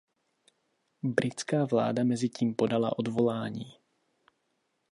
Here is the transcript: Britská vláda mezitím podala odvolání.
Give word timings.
Britská 1.03 1.65
vláda 1.65 2.03
mezitím 2.03 2.55
podala 2.55 2.99
odvolání. 2.99 3.73